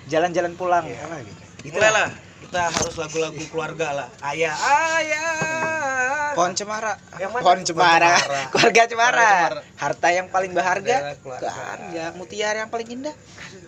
[0.08, 0.86] Jalan-jalan pulang.
[0.86, 1.42] Apa gitu.
[1.68, 2.10] Gitu Mulai lah.
[2.48, 4.08] kita harus lagu-lagu keluarga lah.
[4.24, 6.32] Ayah ayah.
[6.38, 6.94] Pohon cemara.
[7.18, 7.44] Yang mana?
[7.44, 8.14] pohon cemara.
[8.14, 8.48] Pohon cemara.
[8.54, 9.32] keluarga cemara.
[9.34, 9.62] Cemara.
[9.76, 10.98] harta yang paling berharga.
[11.20, 11.50] keluarga.
[11.50, 12.04] keluarga.
[12.16, 13.16] Mutiara yang paling indah.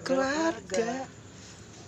[0.06, 1.10] Keluarga.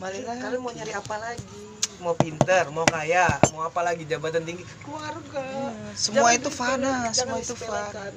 [0.01, 0.35] Marilah.
[0.41, 1.63] Kalian mau nyari apa lagi?
[2.01, 4.03] Mau pinter mau kaya mau apa lagi?
[4.09, 4.65] Jabatan tinggi.
[4.81, 5.45] Keluarga.
[5.93, 8.09] Semua Jangan itu fana jangan semua itu fana.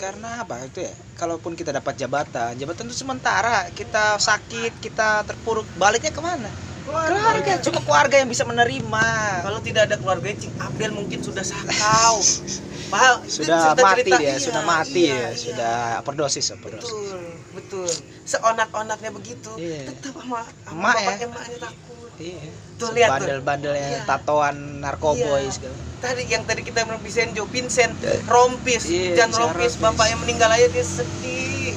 [0.00, 0.64] Karena apa?
[0.64, 6.22] Itu ya kalaupun kita dapat jabatan jabatan itu sementara kita sakit kita terpuruk baliknya ke
[6.24, 6.48] mana?
[6.88, 7.60] Keluarga.
[7.60, 9.06] Cuma keluarga yang bisa menerima.
[9.44, 12.16] Kalau tidak ada keluarga Cing Abdel mungkin sudah sakau.
[12.92, 13.22] Paham?
[13.22, 15.28] Itu sudah cerita- mati cerita, dia iya, sudah mati iya, ya iya.
[15.38, 17.22] sudah overdosis overdosis betul
[17.54, 17.90] betul.
[18.26, 19.52] Seonak-onaknya begitu.
[19.60, 19.94] Iya.
[19.94, 21.22] tetap sama, sama ya.
[21.22, 22.10] emaknya takut.
[22.18, 23.14] Iya Tuh, lihat tuh.
[23.20, 24.02] bandel-bandel yang Iya.
[24.04, 25.52] tatoan narkoboy Iya.
[25.52, 27.92] segala tadi yang tadi kita bilang Vicenjo Vincent
[28.24, 29.74] rompis Iya, jangan bisa rompis rompis.
[29.78, 31.76] bapaknya meninggal aja dia sedih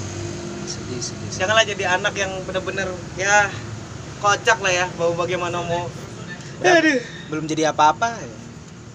[0.64, 1.30] sedih sedih, sedih.
[1.38, 3.52] janganlah jadi anak yang bener-bener ya
[4.18, 5.92] kocak lah ya mau bagaimana mau
[6.64, 7.00] Aduh.
[7.28, 8.36] belum jadi apa-apa ya.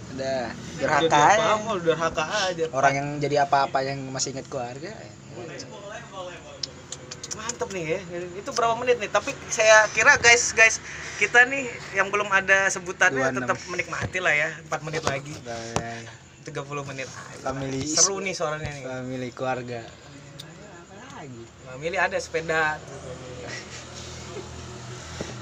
[0.09, 0.40] udah
[0.81, 1.55] durhaka aja.
[1.77, 5.12] durhaka aja orang yang jadi apa-apa yang masih ingat keluarga ya.
[7.59, 8.01] Mantep nih ya.
[8.38, 9.11] Itu berapa menit nih?
[9.11, 10.79] Tapi saya kira guys guys
[11.18, 11.66] kita nih
[11.99, 13.38] yang belum ada sebutannya 26.
[13.42, 15.35] tetap menikmati lah ya 4 menit lagi.
[15.42, 15.59] Udah,
[16.47, 17.11] 30 menit.
[17.42, 18.87] Family seru nih suaranya nih.
[18.87, 19.83] family keluarga.
[21.18, 21.42] Lagi?
[21.66, 22.79] Family ada sepeda.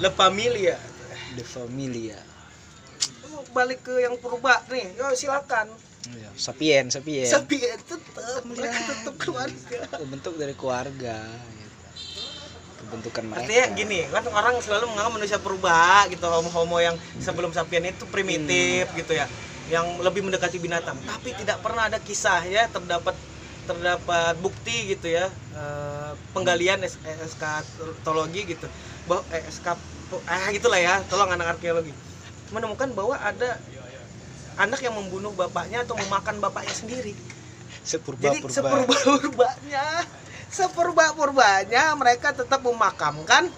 [0.01, 0.81] Le Familia.
[1.37, 2.17] The familia.
[3.53, 4.97] Balik ke yang purba nih.
[4.97, 5.69] Yo silakan.
[6.07, 9.79] Iya, sapien sapien tapi ya tetap mereka tetap keluarga.
[10.07, 11.19] Bentuk dari keluarga
[12.87, 13.43] kebentukan mereka.
[13.43, 18.87] Artinya gini, kan orang selalu menganggap manusia purba gitu, homo-homo yang sebelum sapien itu primitif
[18.95, 19.27] gitu ya,
[19.67, 20.95] yang lebih mendekati binatang.
[21.03, 23.13] Tapi tidak pernah ada kisah ya terdapat
[23.67, 28.63] terdapat bukti gitu ya eh, penggalian eh, eskatologi gitu,
[29.11, 29.75] bahwa eh, eskap
[30.23, 31.91] ah gitulah ya, tolong anak arkeologi.
[32.55, 33.59] Menemukan bahwa ada
[34.55, 37.11] anak yang membunuh bapaknya atau memakan bapaknya sendiri.
[37.83, 39.85] sepurba Jadi purba sepurba-purbanya,
[40.57, 43.53] sepurba-purbanya mereka tetap memakamkan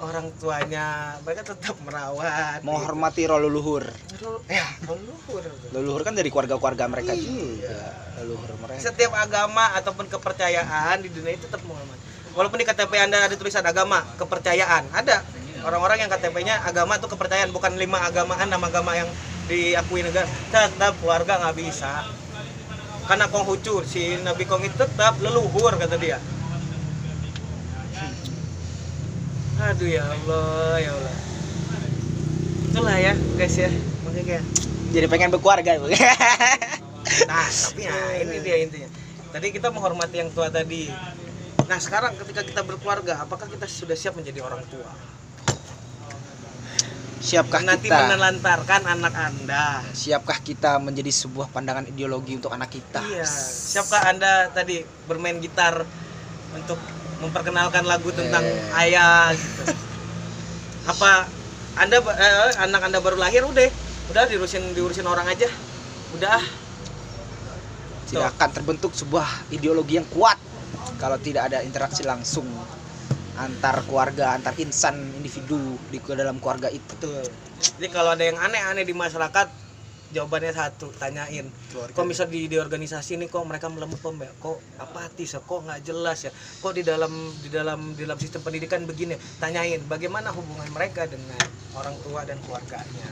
[0.00, 1.20] orang tuanya.
[1.22, 2.64] Mereka tetap merawat.
[2.64, 4.40] menghormati roh leluhur gitu.
[4.48, 5.44] Ya, leluhur.
[5.76, 7.20] leluhur kan dari keluarga-keluarga mereka Iya.
[7.28, 7.78] juga
[8.20, 12.00] leluhur mereka Setiap agama ataupun kepercayaan di dunia itu tetap menghormati.
[12.34, 15.22] Walaupun di KTP Anda ada tulisan agama, kepercayaan, ada
[15.62, 19.06] orang-orang yang KTP-nya agama itu kepercayaan, bukan lima agama enam agama yang
[19.46, 20.26] diakui negara.
[20.50, 22.02] Tetap keluarga nggak bisa.
[23.04, 26.16] Karena Konghucu si Nabi Kong itu tetap leluhur kata dia.
[29.60, 31.14] Aduh ya Allah, ya Allah.
[32.72, 33.70] Itulah ya, guys ya.
[34.14, 34.46] Kayak
[34.94, 35.90] jadi pengen berkeluarga Bu.
[35.90, 38.88] Nah, tapi ya ini dia intinya.
[39.34, 40.88] Tadi kita menghormati yang tua tadi.
[41.66, 44.86] Nah, sekarang ketika kita berkeluarga, apakah kita sudah siap menjadi orang tua?
[47.24, 49.80] Siapkah Nanti kita menelantarkan anak Anda.
[49.96, 53.24] siapkah kita menjadi sebuah pandangan ideologi untuk anak kita Iya.
[53.24, 55.88] Siapkah Anda tadi bermain gitar
[56.52, 56.76] untuk
[57.24, 58.80] memperkenalkan lagu tentang Eh.
[58.84, 59.62] ayah gitu?
[60.92, 61.24] Apa
[61.80, 63.72] Anda eh, anak Anda baru lahir udah
[64.12, 65.48] udah diurusin diurusin orang aja.
[66.12, 66.44] Udah ah.
[68.04, 70.36] tidak akan terbentuk sebuah ideologi yang kuat
[71.00, 72.44] kalau tidak ada interaksi langsung
[73.34, 75.58] antar keluarga, antar insan, individu
[75.90, 76.94] di ke dalam keluarga itu.
[76.98, 77.26] Betul.
[77.78, 79.48] Jadi kalau ada yang aneh-aneh di masyarakat,
[80.14, 81.50] jawabannya satu, tanyain.
[81.74, 84.30] Kok bisa di, di organisasi ini kok mereka melempem ya?
[84.38, 85.40] Kok apatis ya?
[85.42, 86.32] Kok nggak jelas ya?
[86.62, 89.18] Kok di dalam di dalam di dalam sistem pendidikan begini?
[89.42, 91.42] Tanyain bagaimana hubungan mereka dengan
[91.74, 93.10] orang tua dan keluarganya.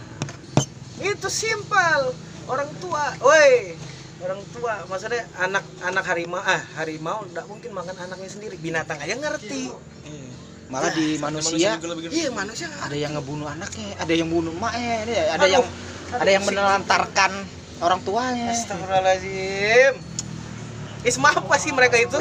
[1.02, 2.14] Itu simpel.
[2.46, 3.78] Orang tua, woi,
[4.22, 9.14] orang tua maksudnya anak anak harimau ah harimau nggak mungkin makan anaknya sendiri binatang aja
[9.18, 9.70] ngerti
[10.72, 15.28] Malah di manusia lebih iya manusia ada yang ngebunuh anaknya, ada yang bunuh emaknya, ada-
[15.37, 15.64] ada yang
[16.16, 17.32] ada yang menelantarkan
[17.85, 18.56] orang tuanya.
[18.56, 19.94] Astagfirullahaladzim
[21.02, 22.14] Isma apa sih mereka itu?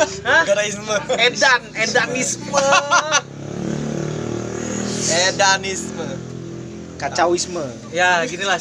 [0.48, 0.94] Garaisme.
[1.20, 2.54] Edan, edanisme
[5.28, 6.06] Edanisme.
[6.96, 7.66] Kacauisme.
[7.90, 8.56] Ya ginilah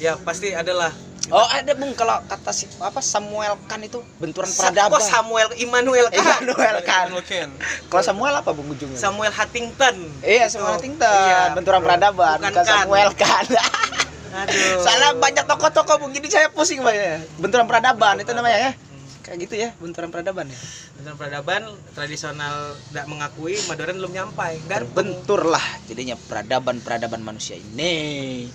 [0.00, 0.90] Ya pasti adalah
[1.30, 4.98] Oh, ada Bung kalau kata si apa Samuel Kan itu benturan peradaban.
[4.98, 6.42] Kok Samuel Immanuel Kant?
[6.42, 7.08] Immanuel Kan.
[7.86, 8.98] Kalau Samuel apa Bung ujungnya?
[8.98, 10.50] Samuel Huntington Iya.
[10.50, 12.64] Samuel Huntington, Iya, benturan peradaban, Bukan bukan.
[12.66, 13.44] Samuel Kan.
[14.30, 17.22] Aduh Salah banyak tokoh-tokoh begini saya pusing banyak.
[17.38, 18.72] Benturan peradaban itu namanya ya.
[19.30, 20.58] Kayak gitu ya benturan peradaban ya?
[20.98, 21.62] Tentang peradaban
[21.94, 24.58] tradisional tidak mengakui Madoran belum nyampai.
[24.66, 27.94] Dan terbenturlah jadinya peradaban-peradaban manusia ini.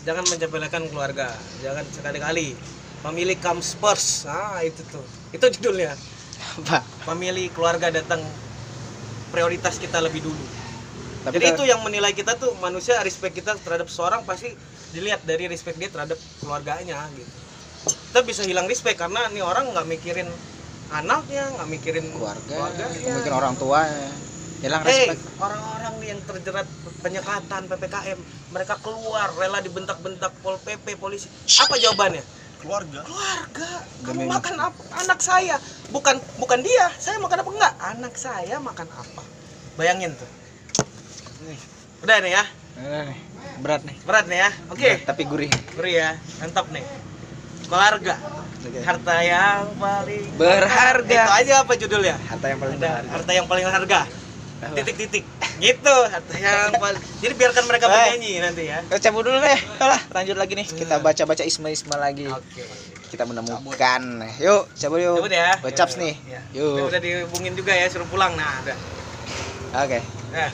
[0.04, 1.32] Jangan mencepelekan keluarga
[1.64, 2.60] jangan sekali-kali.
[3.00, 5.08] Family comes first ah itu tuh.
[5.32, 5.96] Itu judulnya.
[6.60, 6.84] Apa?
[7.08, 8.20] Family keluarga datang
[9.32, 10.46] prioritas kita lebih dulu.
[11.24, 14.52] Tapi jadi itu yang menilai kita tuh manusia respect kita terhadap seseorang pasti
[14.92, 17.32] dilihat dari respect dia terhadap keluarganya gitu.
[18.12, 20.28] Kita bisa hilang respect karena nih orang nggak mikirin
[20.88, 23.14] anaknya nggak mikirin keluarga keluarganya.
[23.14, 23.80] mungkin orang tua
[24.62, 26.68] hilang Hei, respect orang-orang nih yang terjerat
[27.00, 28.20] penyekatan PPKM,
[28.50, 31.30] mereka keluar rela dibentak-bentak Pol PP, polisi.
[31.60, 32.24] Apa jawabannya?
[32.56, 33.70] keluarga Keluarga.
[34.02, 34.82] Kamu Demi- makan apa?
[34.98, 35.62] Anak saya.
[35.92, 36.90] Bukan bukan dia.
[36.98, 37.74] Saya makan apa enggak?
[37.78, 39.22] Anak saya makan apa?
[39.78, 40.26] Bayangin tuh.
[41.46, 41.60] Nih,
[42.02, 42.44] Udah nih ya.
[42.76, 43.20] udah nih,
[43.62, 44.50] berat nih Berat nih ya.
[44.74, 44.82] Oke.
[44.82, 46.18] Berat, tapi gurih Beri ya.
[46.42, 46.82] Mantap nih.
[47.70, 48.16] Keluarga.
[48.82, 51.22] Harta yang paling Berharga.
[51.22, 52.16] Itu aja apa judulnya?
[52.22, 54.00] harta yang paling berharga harta yang paling harga.
[54.56, 54.72] Apa?
[54.74, 55.24] Titik-titik.
[55.56, 57.02] Gitu, harta yang paling.
[57.20, 57.92] Jadi biarkan mereka Eh.
[57.92, 58.80] bernyanyi nanti ya.
[58.84, 62.64] kita cabut dulu deh lah lanjut lagi nih kita baca-baca isma-isma lagi Oke.
[63.08, 64.02] kita menemukan
[64.38, 65.54] yuk cabut yuk Cabut ya.
[65.60, 66.42] Gocaps nih Ya.
[66.52, 68.34] yuk Udah dihubungin juga ya suruh pulang.
[68.34, 68.78] Nah, udah.
[69.78, 70.00] oke
[70.32, 70.50] Nah.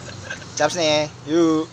[0.54, 1.66] caps nih yuk